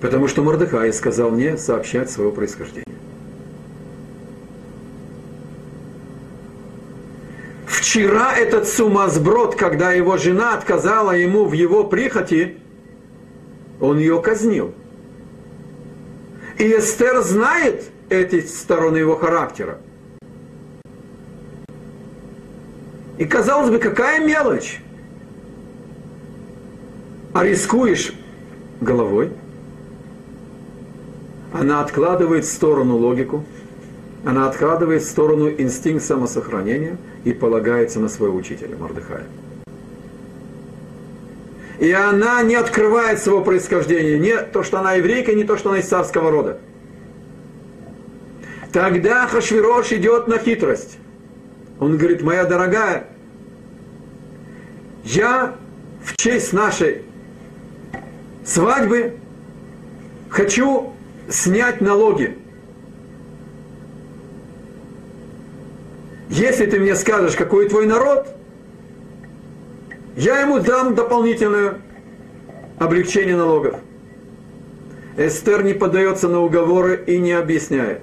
[0.00, 2.86] Потому что Мордыхай сказал мне сообщать своего происхождения.
[7.66, 12.56] Вчера этот сумасброд, когда его жена отказала ему в его прихоти,
[13.78, 14.72] он ее казнил.
[16.58, 19.78] И Эстер знает эти стороны его характера.
[23.18, 24.80] И казалось бы, какая мелочь.
[27.36, 28.14] А рискуешь
[28.80, 29.30] головой.
[31.52, 33.44] Она откладывает в сторону логику,
[34.24, 39.26] она откладывает в сторону инстинкт самосохранения и полагается на своего учителя Мордыхая.
[41.78, 45.80] И она не открывает своего происхождения, не то, что она еврейка, не то, что она
[45.80, 46.58] из царского рода.
[48.72, 50.96] Тогда Хашвирош идет на хитрость.
[51.80, 53.08] Он говорит, моя дорогая,
[55.04, 55.56] я
[56.02, 57.02] в честь нашей
[58.46, 59.16] свадьбы
[60.30, 60.92] хочу
[61.28, 62.38] снять налоги.
[66.30, 68.28] Если ты мне скажешь, какой твой народ,
[70.16, 71.80] я ему дам дополнительное
[72.78, 73.76] облегчение налогов.
[75.16, 78.02] Эстер не поддается на уговоры и не объясняет.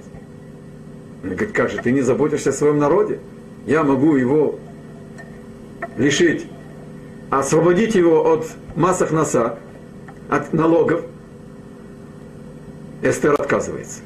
[1.23, 3.19] Он говорит, как же, ты не заботишься о своем народе?
[3.65, 4.59] Я могу его
[5.97, 6.47] лишить,
[7.29, 9.59] освободить его от массах носа,
[10.35, 11.01] от налогов.
[13.01, 14.01] Эстер отказывается.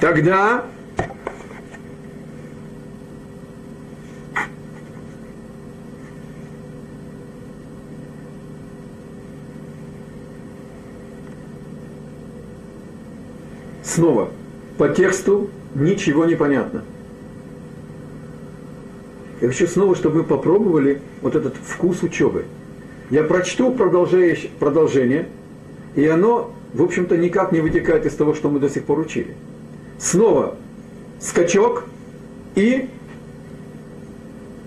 [0.00, 0.64] Тогда
[13.82, 14.30] Снова,
[14.76, 16.82] по тексту ничего не понятно.
[19.40, 22.46] Я хочу снова, чтобы мы попробовали вот этот вкус учебы.
[23.10, 25.28] Я прочту продолжение,
[25.94, 29.34] и оно, в общем-то, никак не вытекает из того, что мы до сих пор учили.
[29.98, 30.56] Снова
[31.20, 31.84] скачок
[32.54, 32.88] и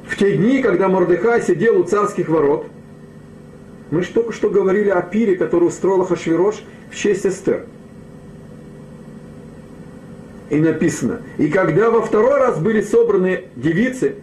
[0.07, 2.67] в те дни, когда Мордыхай сидел у царских ворот,
[3.91, 7.65] мы же только что говорили о пире, который устроил Хашвирош в честь Эстер–
[10.49, 14.15] и написано, и когда во второй раз были собраны девицы,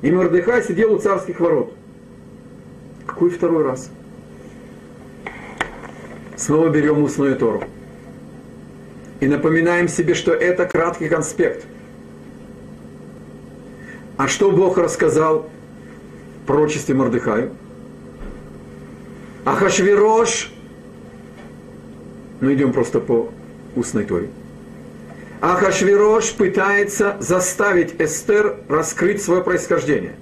[0.00, 1.72] и Мордыхай сидел у царских ворот.
[3.12, 3.90] Какой второй раз?
[6.34, 7.62] Снова берем устную Тору.
[9.20, 11.66] И напоминаем себе, что это краткий конспект.
[14.16, 15.50] А что Бог рассказал
[16.46, 17.52] пророчестве Мордыхаю?
[19.44, 20.50] Ахашвирош,
[22.40, 23.30] ну идем просто по
[23.76, 24.30] устной Торе–
[25.42, 30.14] Ахашвирош пытается заставить Эстер раскрыть свое происхождение.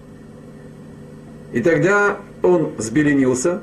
[1.52, 3.62] И тогда он взбеленился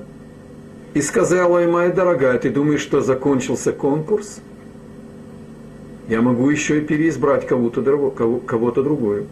[0.94, 4.40] и сказал ей, моя дорогая, ты думаешь, что закончился конкурс?
[6.08, 7.82] Я могу еще и переизбрать кого-то,
[8.46, 9.26] кого-то другое.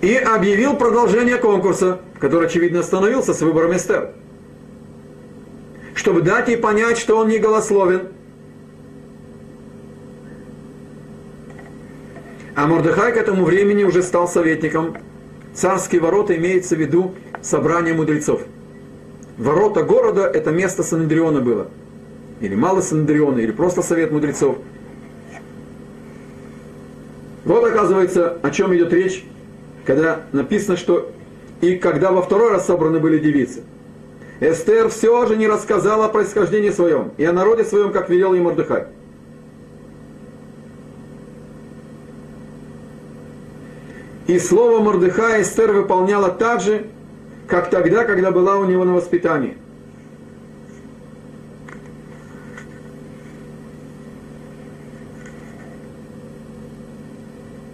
[0.00, 4.10] И объявил продолжение конкурса, который, очевидно, остановился с выбором Эстер.
[5.94, 8.08] Чтобы дать ей понять, что он не голословен–
[12.54, 14.96] А Мордыхай к этому времени уже стал советником.
[15.54, 18.42] Царские ворота имеется в виду собрание мудрецов.
[19.36, 21.68] Ворота города– это место Санандриона было.
[22.40, 24.58] Или мало Санандриона, или просто совет мудрецов.
[27.44, 29.24] Вот оказывается, о чем идет речь,
[29.84, 31.10] когда написано, что
[31.60, 33.62] и когда во второй раз собраны были девицы.
[34.40, 38.40] Эстер все же не рассказала о происхождении своем и о народе своем, как велел ей
[38.40, 38.86] Мордыхай.
[44.26, 46.86] И слово Мордыха Эстер выполняла так же,
[47.48, 49.56] как тогда, когда была у него на воспитании.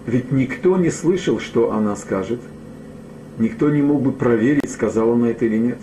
[0.07, 2.41] Ведь никто не слышал, что она скажет.
[3.39, 5.79] Никто не мог бы проверить, сказала она это или нет.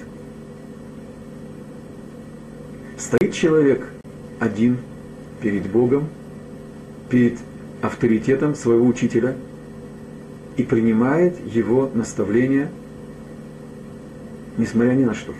[2.97, 3.87] Стоит человек
[4.39, 4.79] один
[5.41, 6.07] перед Богом,
[7.07, 7.37] перед
[7.83, 9.35] авторитетом своего учителя–
[10.57, 12.69] и принимает его наставления,
[14.57, 15.33] несмотря ни на что.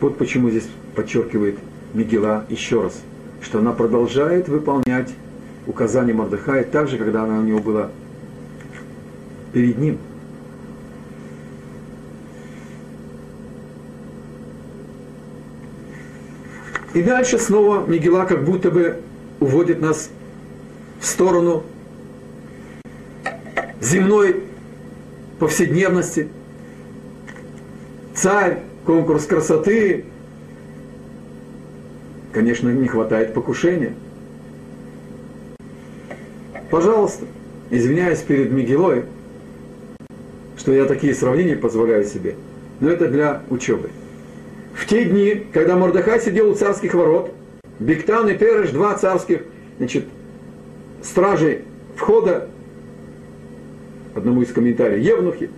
[0.00, 1.58] Вот почему здесь подчеркивает
[1.94, 3.00] Мигела еще раз,
[3.40, 5.12] что она продолжает выполнять
[5.66, 7.90] указания Мордыхая так же, когда она у него была
[9.52, 9.98] перед ним.
[16.94, 19.00] И дальше снова Мигела как будто бы
[19.40, 20.10] уводит нас
[21.00, 21.64] в сторону
[23.82, 24.44] земной
[25.38, 26.28] повседневности.
[28.14, 30.04] Царь, конкурс красоты.
[32.32, 33.94] Конечно, не хватает покушения.
[36.70, 37.26] Пожалуйста,
[37.70, 39.04] извиняюсь перед Мигелой,
[40.56, 42.36] что я такие сравнения позволяю себе,
[42.80, 43.90] но это для учебы.
[44.74, 47.34] В те дни, когда Мордыхай сидел у царских ворот,
[47.78, 49.42] Бектан и Переш, два царских
[49.76, 50.04] значит,
[51.02, 51.62] стражей
[51.96, 52.48] входа,
[54.14, 55.50] одному из комментариев, Евнухи,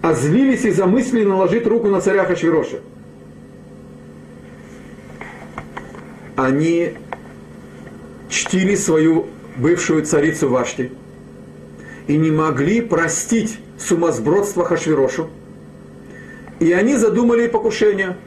[0.00, 2.78] озлились и замыслили наложить руку на царя Хашвироша.
[6.36, 6.94] Они
[8.28, 9.26] чтили свою
[9.56, 10.90] бывшую царицу Вашти
[12.06, 15.28] и не могли простить сумасбродство Хашвирошу.
[16.58, 18.16] И они задумали покушение–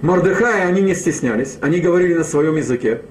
[0.00, 3.02] Мордыхая они не стеснялись, они говорили на своем языке.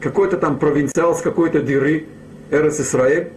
[0.00, 2.06] Какой-то там провинциал с какой-то дыры,
[2.50, 3.32] Эрес Исраэль.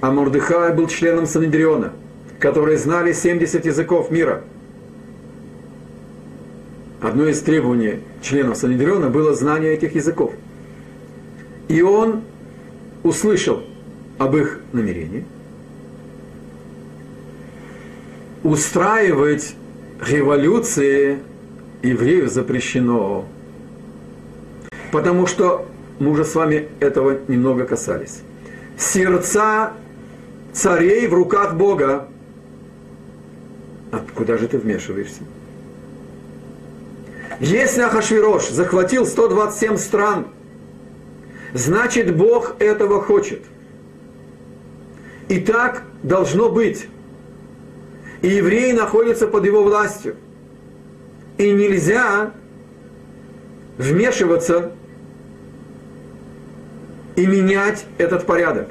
[0.00, 1.92] А Мордыхай был членом Санедриона,
[2.38, 4.42] которые знали 70 языков мира.
[7.00, 10.32] Одно из требований членов Санедриона было знание этих языков.
[11.68, 12.22] И он
[13.02, 13.62] услышал
[14.18, 15.24] об их намерении
[18.42, 19.54] устраивать
[20.00, 21.18] революции
[21.82, 23.26] еврею запрещено.
[24.92, 25.66] Потому что
[25.98, 28.22] мы уже с вами этого немного касались.
[28.78, 29.72] Сердца
[30.52, 32.08] царей в руках Бога.
[33.92, 35.22] Откуда же ты вмешиваешься?
[37.40, 40.26] Если Ахашвирош захватил 127 стран,
[41.54, 43.42] значит Бог этого хочет.
[45.28, 46.88] И так должно быть
[48.22, 50.16] и евреи находятся под его властью.
[51.38, 52.32] И нельзя
[53.78, 54.72] вмешиваться
[57.16, 58.68] и менять этот порядок.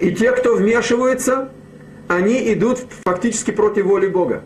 [0.00, 1.50] И те, кто вмешивается,
[2.08, 4.42] они идут фактически против воли Бога.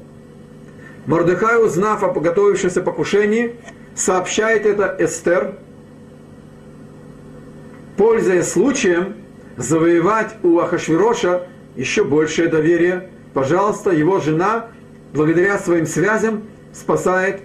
[1.07, 3.57] Мордыхай, узнав о подготовившемся покушении,
[3.95, 5.55] сообщает это Эстер,
[7.97, 9.17] пользуясь случаем
[9.57, 14.67] завоевать у Ахашвироша еще большее доверие пожалуйста, его жена,
[15.13, 17.41] благодаря своим связям, спасает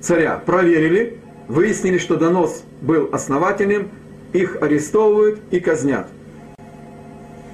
[0.00, 0.40] царя.
[0.46, 3.90] Проверили, выяснили, что донос был основательным,
[4.32, 6.06] их арестовывают и казнят.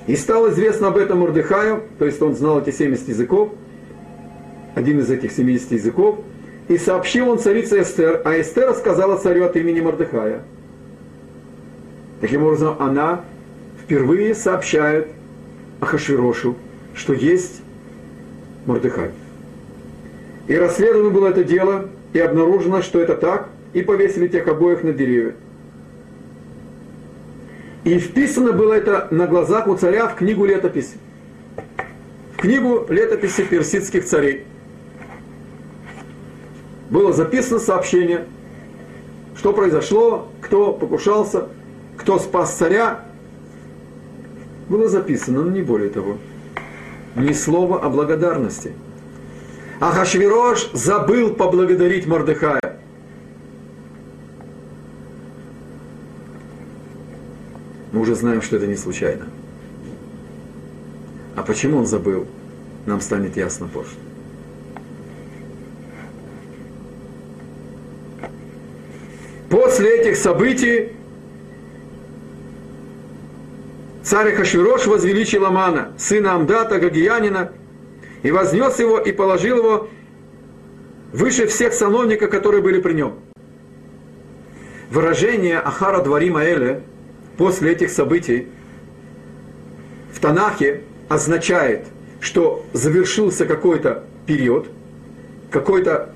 [0.07, 3.51] И стало известно об этом Мурдыхаю, то есть он знал эти 70 языков,
[4.75, 6.21] один из этих 70 языков,
[6.69, 10.43] и сообщил он царице Эстер, а Эстер сказала царю от имени Мордыхая.
[12.21, 13.25] Таким образом, она
[13.83, 15.09] впервые сообщает
[15.81, 16.57] Ахашвирошу,
[16.95, 17.63] что есть
[18.65, 19.11] Мордыхай.
[20.49, 24.93] И расследовано было это дело, и обнаружено, что это так, и повесили тех обоих на
[24.93, 25.35] деревья.
[27.87, 30.97] И вписано было это на глазах у царя в книгу летописи.
[32.33, 34.45] В книгу летописи персидских царей.
[36.91, 38.25] Было записано сообщение,
[39.37, 41.47] что произошло, кто покушался,
[41.97, 43.05] кто спас царя.
[44.69, 46.17] Было записано, но не более того
[47.15, 48.73] ни слова о благодарности.
[49.79, 52.67] Ахашвирош забыл поблагодарить Мордыхая.
[57.96, 59.27] Мы уже знаем, что это не случайно.
[61.35, 62.27] А почему он забыл,
[62.87, 63.97] нам станет ясно позже.
[69.51, 70.93] После этих событий
[74.03, 77.51] Царь Хашвирош возвеличил Амана, сына Амдата, Гагиянина,
[78.23, 79.89] и вознес его и положил его
[81.13, 83.15] выше всех сановников, которые были при нем.
[84.91, 86.83] Выражение Ахара Дварима Эле
[87.37, 88.49] после этих событий
[90.13, 91.87] в Танахе означает,
[92.21, 94.69] что завершился какой-то период,
[95.51, 96.11] какой-то,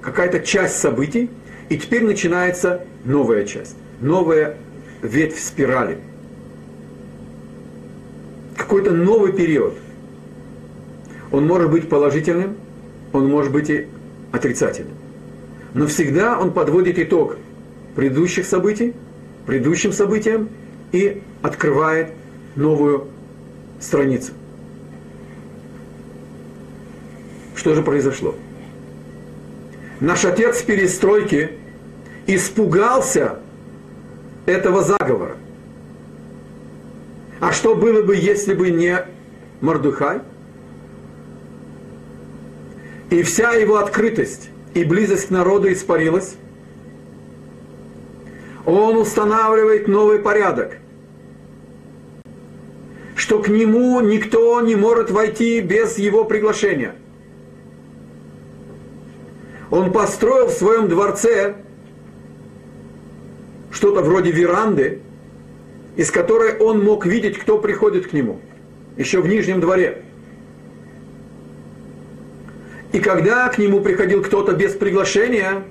[0.00, 1.30] какая-то часть событий,
[1.68, 4.56] и теперь начинается новая часть, новая
[5.02, 5.98] ветвь спирали–
[8.72, 9.74] какой-то новый период.
[11.30, 12.56] Он может быть положительным,
[13.12, 13.86] он может быть и
[14.32, 14.94] отрицательным.
[15.74, 17.36] Но всегда он подводит итог
[17.96, 18.94] предыдущих событий,
[19.46, 20.48] предыдущим событиям
[20.92, 22.10] и открывает
[22.56, 23.08] новую
[23.80, 24.32] страницу.
[27.54, 28.34] Что же произошло?
[30.00, 31.52] Наш отец перестройки
[32.26, 33.38] испугался
[34.46, 35.36] этого заговора.
[37.40, 39.04] А что было бы, если бы не
[39.60, 40.20] Мордухай?
[43.12, 46.34] и вся его открытость и близость к народу испарилась,
[48.64, 50.78] он устанавливает новый порядок,
[53.16, 56.94] что к нему никто не может войти без его приглашения.
[59.70, 61.56] Он построил в своем дворце
[63.70, 65.00] что-то вроде веранды,
[65.96, 68.40] из которой он мог видеть, кто приходит к нему,
[68.96, 70.02] еще в Нижнем дворе.
[72.92, 75.64] И когда к нему приходил кто-то без приглашения,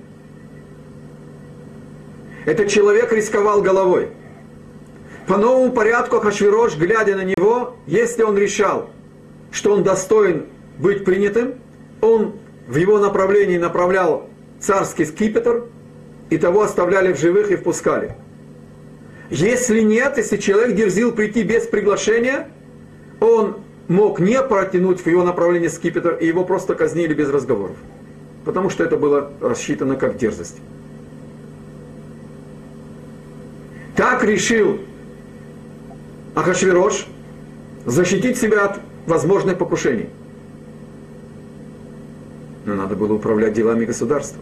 [2.46, 4.10] этот человек рисковал головой.
[5.28, 8.90] По новому порядку Хашвирош, глядя на него, если он решал,
[9.52, 10.46] что он достоин
[10.80, 11.56] быть принятым,
[12.02, 12.34] он
[12.68, 14.28] в его направлении направлял
[14.60, 15.66] царский скипетр,
[16.30, 18.16] и того оставляли в живых и впускали.
[19.30, 22.48] Если нет, если человек дерзил прийти без приглашения,
[23.20, 27.76] он мог не протянуть в его направлении скипетр, и его просто казнили без разговоров.
[28.46, 30.58] Потому что это было рассчитано как дерзость.
[34.02, 34.80] Так решил
[36.34, 37.06] Ахашвирош
[37.86, 40.10] защитить себя от возможных покушений.
[42.66, 44.42] Но надо было управлять делами государства.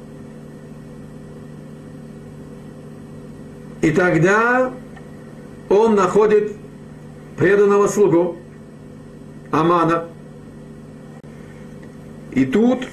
[3.81, 4.71] И тогда
[5.67, 6.53] он находит
[7.35, 8.37] преданного слугу
[9.51, 10.05] Амана.
[12.31, 12.87] И тут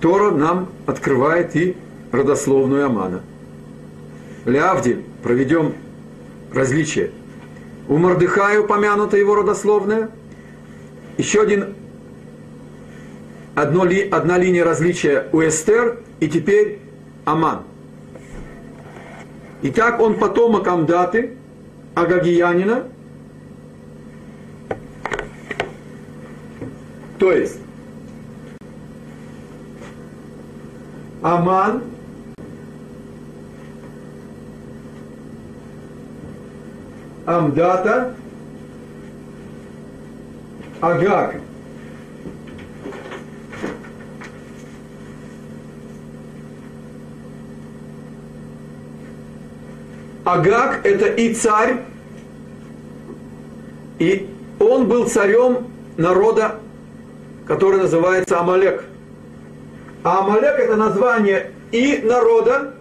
[0.00, 1.76] Тора нам открывает и
[2.12, 3.22] родословную Амана.
[4.44, 5.74] Лявди, проведем
[6.52, 7.10] различие.
[7.88, 10.10] У Мордыхая упомянута его родословная.
[11.18, 11.74] Еще один,
[13.54, 16.78] одно ли, одна линия различия у Эстер и теперь
[17.24, 17.62] Аман.
[19.62, 21.36] Итак, он потомок Амдаты,
[21.94, 22.84] Агагиянина.
[27.18, 27.58] То есть,
[31.20, 31.82] Аман
[37.30, 38.12] Амдата
[40.80, 41.36] Агаг.
[50.24, 51.82] Агаг это и царь,
[54.00, 54.28] и
[54.58, 56.56] он был царем народа,
[57.46, 58.84] который называется Амалек.
[60.02, 62.74] А Амалек это название и народа,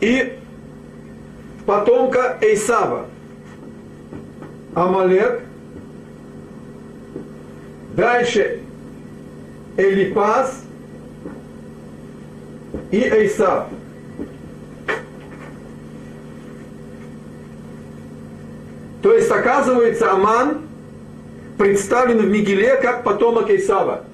[0.00, 0.38] и
[1.64, 3.06] потомка Эйсава.
[4.74, 5.42] Амалек.
[7.94, 8.60] Дальше
[9.76, 10.64] Элипас
[12.90, 13.68] и Эйсав.
[19.02, 20.62] То есть, оказывается, Аман
[21.58, 24.04] представлен в Мигеле как потомок Исава.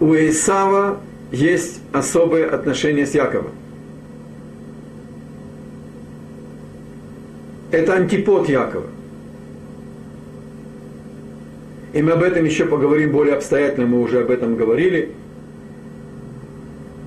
[0.00, 0.98] У Исава
[1.30, 3.52] есть особые отношения с Яковом.
[7.70, 8.86] Это антипод Якова.
[11.92, 15.12] И мы об этом еще поговорим более обстоятельно, мы уже об этом говорили–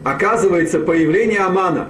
[0.03, 1.89] оказывается появление Амана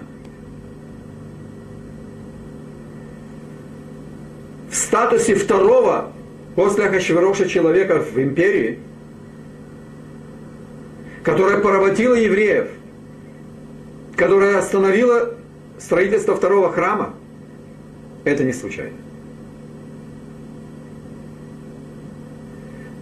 [4.70, 6.12] в статусе второго
[6.56, 8.80] после Ахашвироша человека в империи,
[11.24, 12.68] которая поработила евреев,
[14.16, 15.34] которая остановила
[15.80, 17.14] строительство второго храма,
[18.26, 18.98] это не случайно.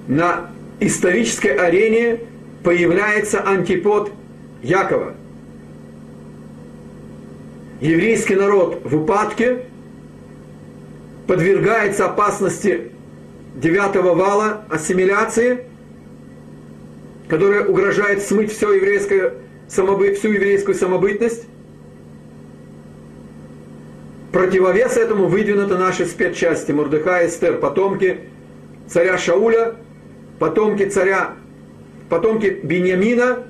[0.08, 2.20] На исторической арене
[2.64, 4.12] появляется антипод
[4.62, 5.14] Якова.
[7.82, 9.64] Еврейский народ в упадке
[11.28, 12.92] подвергается опасности
[13.56, 15.66] девятого вала ассимиляции,
[17.32, 19.36] которая угрожает смыть все еврейское,
[19.70, 21.46] самобы, всю еврейскую самобытность.
[24.34, 28.20] Противовес этому выдвинуты наши спецчасти Мурдыха и Эстер, потомки
[28.90, 29.76] царя Шауля,
[30.40, 31.36] потомки царя,
[32.10, 33.46] потомки Беньямина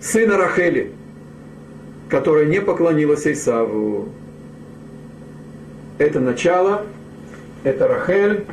[0.00, 0.90] сына Рахели,
[2.08, 4.08] которая не поклонилась Исаву.
[5.98, 6.86] Это начало,
[7.62, 8.44] это Рахель,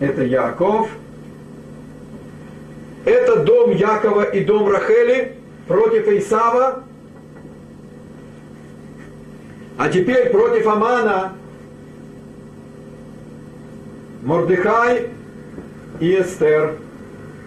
[0.00, 0.90] это Яков,
[3.04, 5.34] это дом Якова и дом Рахели
[5.66, 6.84] против Исава,
[9.76, 11.34] а теперь против Амана.
[14.22, 15.10] Мордыхай
[16.00, 16.76] и Эстер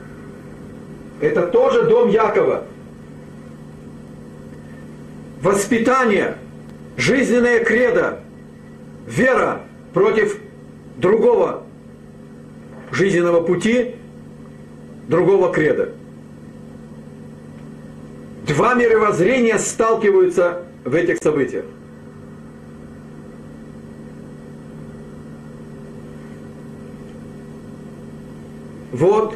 [1.21, 2.63] –это тоже дом Якова.
[5.41, 6.37] Воспитание
[6.97, 8.19] жизненная кредо,
[9.07, 9.61] вера
[9.93, 10.39] против
[10.97, 11.63] другого
[12.91, 13.95] жизненного пути,
[15.07, 15.89] другого креда.
[18.47, 21.65] Два мировоззрения сталкиваются в этих событиях.
[28.91, 29.35] Вот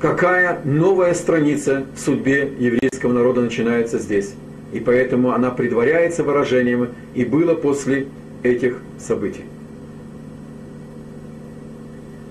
[0.00, 4.34] какая новая страница в судьбе еврейского народа начинается здесь.
[4.72, 8.06] И поэтому она предваряется выражением «и было после
[8.42, 9.44] этих событий».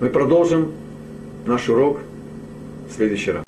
[0.00, 0.72] Мы продолжим
[1.46, 2.00] наш урок
[2.94, 3.43] в следующий раз.